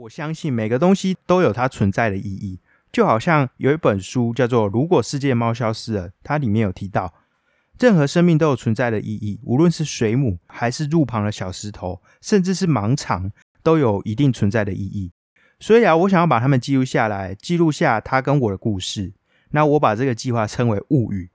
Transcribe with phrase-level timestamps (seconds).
[0.00, 2.60] 我相信每个东西都有它存在的意义，
[2.92, 7.12] 就好像有一本书叫做《如果世界猫消失了》，它里面有提到，
[7.80, 13.32] 任何生命都有存在的意义，无论是水母，还是路旁的小石头，甚至是盲肠，
[13.64, 15.10] 都有一定存在的意义。
[15.58, 19.12] 所以啊，我想要把它们记录下来，记录下它跟我的故事。
[19.50, 21.30] 那我把这个计划称为物语。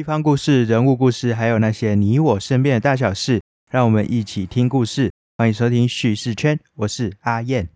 [0.00, 3.38] 地方故事、人物故事，还有那些你我身边的大小事，
[3.70, 5.12] 让我们一起听故事。
[5.36, 7.68] 欢迎收听叙事圈，我是阿燕。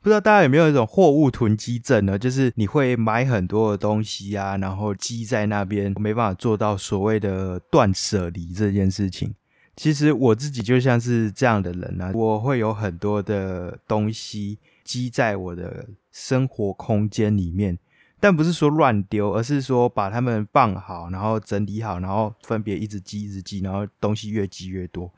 [0.00, 2.18] 不知道大家有没有一种货物囤积症呢？
[2.18, 9.34] 就是你会买很多的东西啊，然后积在那边，没办法做到所谓的断舍离这件事情。
[9.76, 17.78] 其实我自己就像是这样的人啊，我会有很多的东西积在我的生活空间里面。
[18.20, 25.12] 但不是说乱丢，而是说把它们放好，然后整理好，然后分别一直积一直积，然后东西越积越多。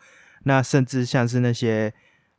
[0.44, 1.92] 那甚至像是那些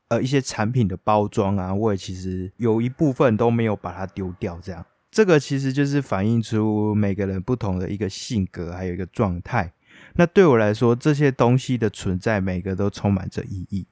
[0.09, 4.59] 呃一些产品的包装啊，我也其实有一部分都没有把它丢掉。
[4.61, 9.73] 这样，这个其实就是反映出每个人不同的一个性格，还有一个状态。
[10.15, 13.87] 那对我来说，这些东西的存在，每个都充满着意义。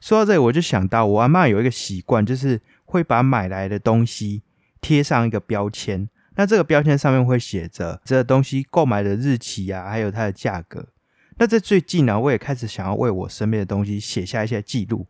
[0.00, 4.42] 说到这里，我就想到我阿妈有一个习惯，就是会把买来的东西。
[4.80, 10.88] 贴上一个标签，那这个标签上面会写着这东西购买的日期啊，还有它的价格。
[11.36, 15.06] 那在最近呢，我也开始想要为我身边的东西写下一些记录，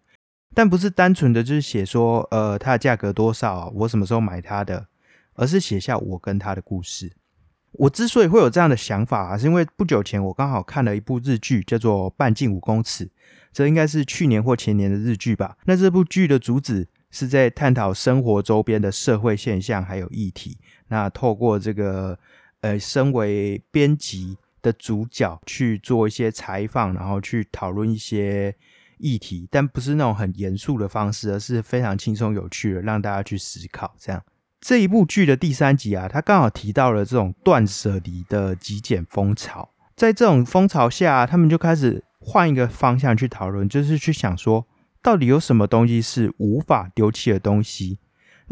[0.54, 4.86] 但不是单纯的就是写说，呃，它的价格多少，我什么时候买它的，
[5.34, 7.12] 而是写下我跟它的故事。
[7.72, 13.06] 我之所以会有这样的想法啊，是因为不久前我刚好看了一部日剧，叫做《半径五公尺》，
[13.52, 15.56] 这应该是去年或前年的日剧吧。
[15.66, 16.88] 那这部剧的主旨。
[17.10, 20.58] 是在探讨生活周边的社会现象还有议题。
[20.88, 22.18] 那透过这个
[22.60, 28.54] 呃，身为编辑的主角去做一些采访，然后去讨论一些
[28.98, 33.94] 议题，但不是那种很严肃的方式，而是非常轻松有趣的，让大家去思考。
[33.98, 34.22] 这样
[34.60, 39.70] 这一部剧的第三集啊，他刚好提到了这种断舍离的极简风潮。
[39.96, 44.66] 在这种风潮下，他们就开始换一个方向去讨论，就是去想说。
[45.02, 47.98] 到底有什么东西是无法丢弃的东西？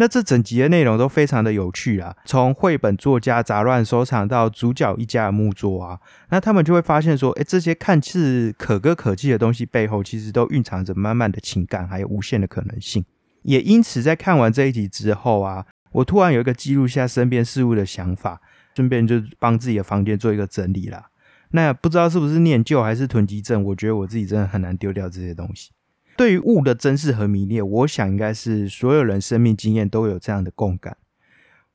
[0.01, 2.15] 那这整集的内容都非常的有趣啊！
[2.25, 5.99] 从绘本作家杂乱收藏到主角一家的木作啊，
[6.31, 13.05] 那他们就会发现说，哎，这些看似可歌可泣的东西背后，其实都蕴藏着满满的情感，还有无限的可能性。
[13.43, 18.41] 也因此，在看完这一集之后啊，我突然有一个记录下身边事物的想法，
[18.77, 21.11] 顺便就帮自己的房间做一个整理啦。
[21.51, 23.65] 那不知道是不是念旧还是囤积症？
[23.65, 25.73] 我觉得我自己真的很难丢掉这些东西。
[26.19, 30.97] 对于物的珍视和迷恋，我想应该是所有人生命经验都有这样的共感。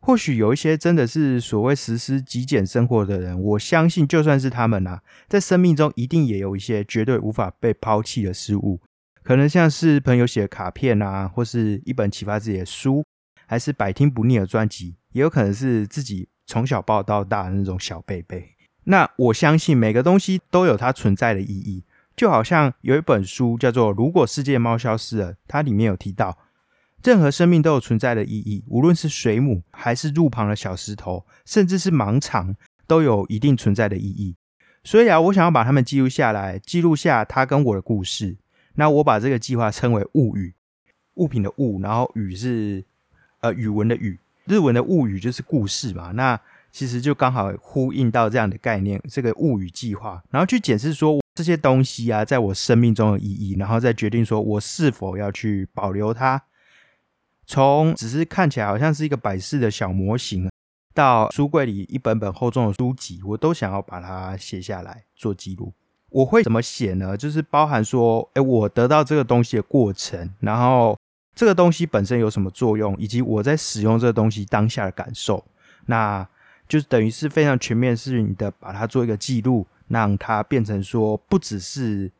[0.02, 8.82] 或许有一些真的是所谓实施极简生活的人，我相信就算是他们啊，在生命中一定也有一些绝对无法被抛弃的事物，
[9.24, 13.06] 可能像是朋友写的卡片啊，或是一本启发自己的书，
[13.46, 18.50] 还是百听不腻的专辑，也有可能是自己从小抱到大的那种小贝贝。
[18.84, 21.86] 那我相信每个东西都有它存在的意义。
[22.16, 26.38] 就好像有一本书叫做《如果世界猫消失了》，它里面有提到，
[27.04, 34.36] 任何生命都有存在的意义，无论是水母，还是路旁的小石头，甚至是盲肠，都有一定存在的意义。
[34.84, 38.38] 所以啊，我想要把它们记录下来，记录下它跟我的故事。
[38.76, 40.54] 那我把这个计划称为“物语”，
[41.16, 42.84] 物品的物，然后语是
[43.40, 46.12] 呃语文的语，日文的物语就是故事嘛。
[46.12, 46.40] 那
[46.72, 51.23] 其实就刚好呼应到这样的概念，这个物语计划，然后去检视说。
[51.36, 56.42] 这些东西啊，在我生命中的意义，然后再决定说我是否要去保留它。
[57.46, 60.50] 从只是看起来好像是一个摆饰的小模型，
[60.94, 65.74] 到书柜里一本本厚重的书籍，我都想要把它写下来做记录。
[66.10, 67.18] 我会怎么写呢？
[67.18, 70.96] 就是包含说，哎，我得到这个东西的过程，然后
[71.34, 75.44] 这个东西本身有什么作用，以及我在使用这个东西当下的感受。
[75.88, 76.26] 那
[76.68, 79.66] 就是等于是非常全面是你的把它做一个记录。
[79.88, 82.12] 让它变成说，不只是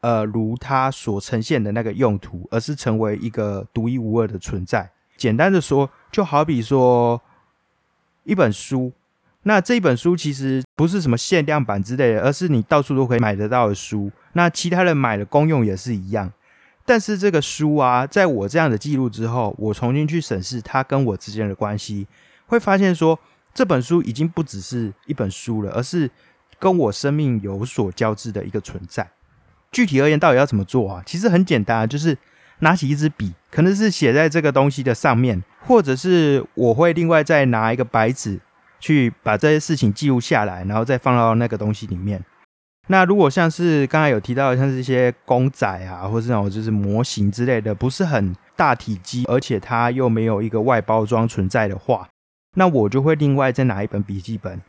[0.00, 4.90] 呃如它所呈现的那个用途，而是成为一个独一无二的存在。
[5.16, 7.20] 简单的说，就好比说
[8.24, 8.92] 一本书，
[9.42, 14.10] 那这一本书其实不是什么限量版之类的，而是你到处都可以买得到的书。
[14.32, 16.32] 那其他人买的功用也是一样。
[16.86, 22.06] 但是这个书啊，在我这样的记录之后，我重新去审视它跟我之间的关系，
[22.46, 23.18] 会发现说，
[23.52, 26.10] 这本书已经不只是一本书了，而是。
[26.60, 29.10] 跟我生命有所交织的一个存在。
[29.72, 31.02] 具体而言，到底要怎么做啊？
[31.06, 32.16] 其实很简单啊，就是
[32.58, 38.38] 拿起一支笔，可能是写在这个东西的上面，或者是我会另外再拿一个白纸
[38.78, 42.24] 去把这些事情记录下来，然后再放到那个东西里面。
[42.88, 52.08] 那如果像是刚才有提到，像是一些公仔啊，或者那种就是模型之类的，不是很大体积，而且它又没有一个外包装存在的话，
[52.56, 54.60] 那我就会另外再拿一本笔记本，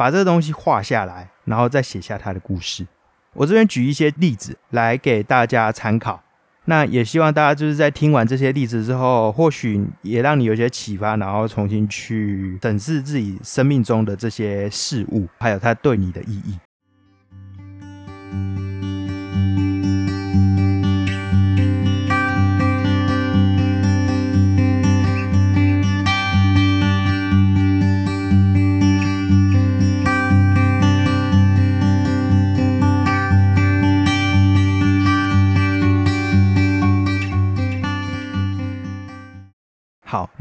[0.00, 2.86] 把这个东西画下来，然后再写下他的故事。
[3.34, 6.22] 我这边举一些例子来给大家参考。
[6.64, 16.58] 那也希望大家就是在听完这些例子之后，或许也让你有些启发，然后重新去审视自己生命中的这些事物，还有它对你的意义。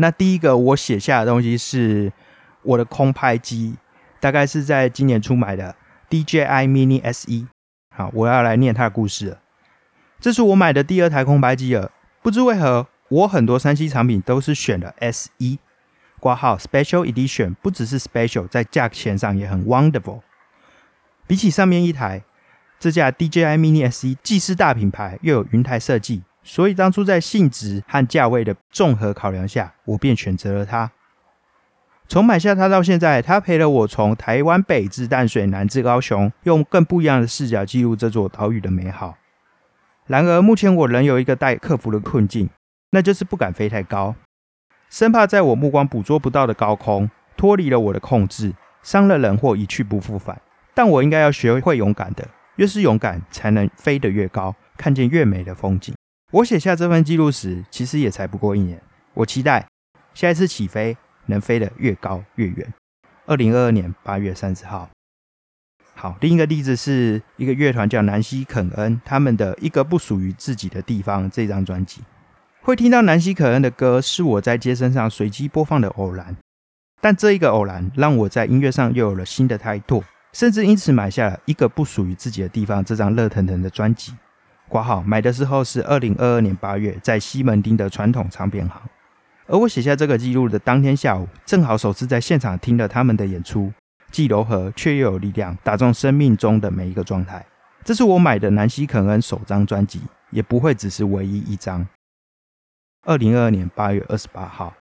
[0.01, 2.13] 那第一个我写下的东西是
[2.63, 3.75] 我的空拍机，
[4.21, 5.75] 大概是在今年初买的
[6.09, 7.47] DJI Mini SE。
[7.93, 9.39] 好，我要来念它的故事了。
[10.21, 11.91] 这是我买的第二台空拍机了，
[12.21, 15.57] 不知为何，我很多三 C 产品都是选的 SE
[16.21, 20.21] 挂号 Special Edition，不只是 Special，在价钱上也很 Wonderful。
[21.27, 22.23] 比起上面一台，
[22.79, 26.23] 这架 DJI Mini SE 既是大品牌，又有云台设计。
[26.49, 30.89] 所以当初在性质和价位的综合考量下，我便选择了它。
[32.07, 39.15] 从买下它到现在，它陪了我从台湾北至淡水，南至高雄，用更不一样的视角记录这座岛屿的美好。
[40.07, 42.49] 然而，目前我仍有一个待克服的困境，
[42.89, 44.15] 那就是不敢飞太高，
[44.89, 50.41] 生怕在我目光捕捉不到的高空脱离了我的控制，伤了人或一去不复返。
[50.73, 55.93] 但我应该要学会勇敢的，越是勇敢，才能飞得越高，看见越美的风景。
[56.31, 58.79] 我写下这份记录时，其实也才不过一年。
[59.15, 59.67] 我期待
[60.13, 60.95] 下一次起飞
[61.25, 62.71] 能飞得越高越远。
[63.25, 64.87] 二零二二年八月三十号。
[65.95, 72.01] 好，另一个例子是一个乐团叫南希肯恩，他们的一个不属于自己的地方这张专辑。
[72.61, 76.37] 会听到南希肯恩的歌，是我在街身上随机播放的偶然。
[77.01, 84.13] 但这一个偶然，让我在音乐上又有了新的开拓，甚至因此买下了一个不属于自己的地方这张热腾腾的专辑。
[84.69, 88.81] 挂号买的时候是二零二二年八月，在西门町的传统唱片行。
[89.47, 93.73] 而我写下这个记录的当天下午，正好首次在现场听了他们的演出，
[94.11, 97.43] 既柔和却又有力量，打中生命中的每一个状态。
[97.83, 101.87] 这是我买的南希肯恩首张专辑，也不会只是唯一一张。
[103.07, 104.71] 二零二二年八月二十八号，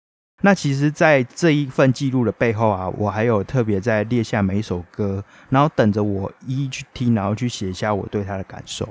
[0.42, 8.86] 那其实，在这一份记录的背后啊，我还有特别在列下每一首歌，然后等着我一一去听，然后去写下我对他的感受。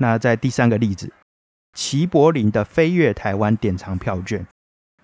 [0.00, 1.12] 那在第三个例子，
[1.74, 4.46] 齐柏林的飞越台湾典藏票券。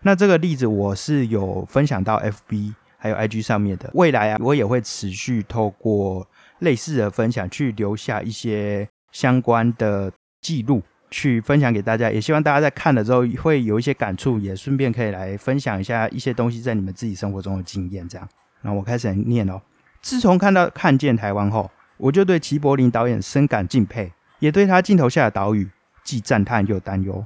[0.01, 3.91] 那这个例子我是有分享到 FB 还有 IG 上面的。
[3.93, 6.27] 未来啊，我也会持续透过
[6.61, 10.11] 类似的分享，去留下一些相关的
[10.41, 12.11] 记录，去分享给大家。
[12.11, 18.09] 也希望大家在看了之后会有一些感触，也顺便可以来分享一下一些东西在你们自己生活中的经验。
[18.09, 18.27] 这样，
[18.63, 19.61] 那我开始念哦。
[20.01, 24.13] 自从看到看见台湾后，我就对齐柏林导演深感敬佩。
[24.39, 25.69] 也对他镜头下的岛屿
[26.05, 27.25] 既赞叹又担忧。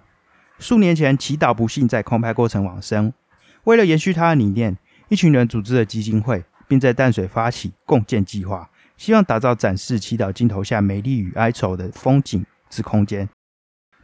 [0.58, 3.12] 数年前，祈祷不幸在空拍过程往生。
[3.64, 4.76] 为了延续他的理念，
[5.08, 13.28] 一群人组织了基金会，并在淡水发起共建计划，希望打造展示祈祷镜头下美丽与哀愁的风景之空间，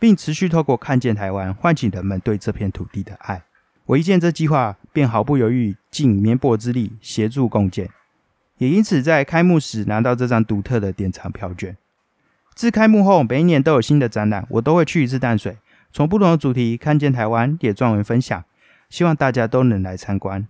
[0.01, 3.43] 并持续透过看见台湾，唤起人们对这片土地的爱。
[3.85, 7.89] 我一见这计划，便毫不犹豫，尽绵薄之力协助共建，
[8.59, 11.77] 也因此在开幕时拿到这张独特的典藏票券。
[12.57, 15.59] 自开幕后，每一年都有新的展览，我都会去一次淡水，
[15.93, 18.43] 从不同的主题看见台湾，也撰文分享，
[18.89, 20.49] 希望大家都能来参观。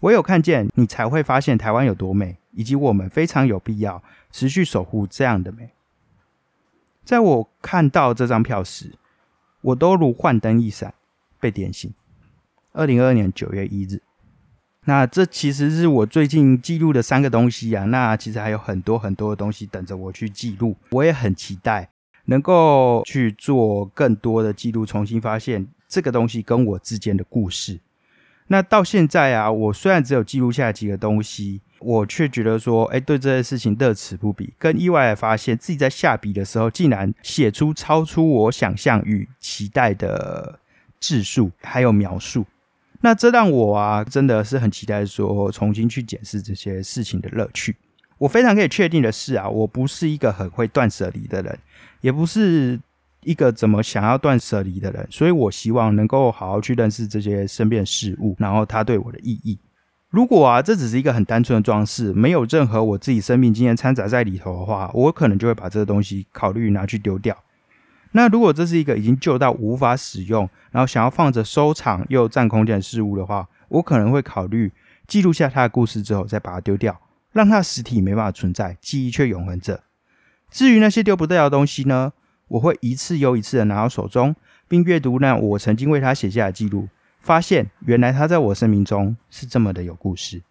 [0.00, 4.02] 唯有看见，你才会发现台湾有多美，以及我们非常有必要
[4.32, 5.70] 持续守护这样的美。
[7.04, 8.94] 在我看到这张票时，
[9.60, 10.94] 我都如幻灯一闪，
[11.38, 11.94] 被点醒。
[12.72, 14.02] 二零二二年九月一日。
[14.86, 17.84] 那这其实是我最近记录的三个东西啊。
[17.84, 20.76] 那其实还有很多很多的东西等着我去记录。
[20.90, 21.88] 我也很期待
[22.26, 27.80] 能够去做更多的记录，重新发现这个东西跟我之间的故事。
[28.48, 34.52] 那到现在啊，我虽然只有记录下几个东西，我却觉得说，哎，对这件事情乐此不疲。
[34.58, 40.58] 更意外的发现自己在下笔的时候，竟然写出超出我想象与期待的
[41.00, 42.44] 字数，还有描述。
[43.04, 47.76] 那这让我啊，真的是很期待说重新去检视这些事情的乐趣。
[48.16, 51.58] 我非常可以确定的是啊，我不是一个很会断舍离的人，
[52.00, 52.80] 也不是
[53.22, 59.58] 一个怎么想要断舍离的人，所以我希望能够好好去认识这些身边的事物，然后它对我的意义。
[60.08, 67.36] 如果啊，这只是一个很单纯的装饰，没有任何我自己生命经验掺杂在里头的话，我可能就会把这个东西考虑拿去丢掉。
[68.16, 74.72] 那如果这是一个已经旧到无法使用，然后想要放着收藏又占空间的事物的话，我可能会考虑
[75.08, 77.00] 记录下它的故事之后再把它丢掉，
[77.32, 79.82] 让它实体没办法存在，记忆却永恒着。
[80.48, 82.12] 至于那些丢不掉的东西呢，
[82.46, 84.36] 我会一次又一次的拿到手中，
[84.68, 86.88] 并阅读那我曾经为它写下的记录。
[87.20, 90.42] 发现原来它在我生命中是这么的有故事。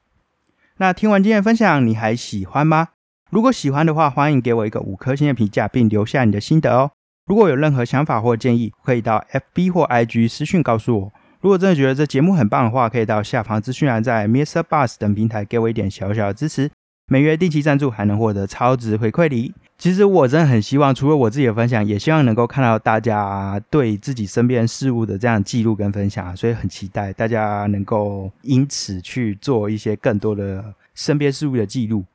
[0.77, 2.89] 那听完今天的分享，你还喜欢吗？
[3.29, 6.91] 如果喜欢的话，欢迎给我一个五颗星的评价，并留下你的心得哦。
[7.25, 11.11] 如果有任何想法或建议，可以到 FB 或 IG 私讯告诉我。
[11.39, 14.63] 如果真的觉得这节目很棒的话，可以到下方资讯栏在 Mr.
[14.63, 16.69] Bus 等平台给我一点小小的支持。
[17.07, 19.53] 每月定期赞助，还能获得超值回馈礼。
[19.77, 32.05] 其实我真的很希望，除了我自己的分享，也希望能够看到大家对自己身边事物的这样记录跟分享，所以很期待大家能够因此去做一些更多的身边事物的记录。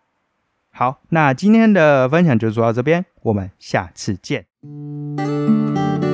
[0.70, 4.47] 好，那今天的分享就做到这边，我们下次见。
[4.64, 6.07] Música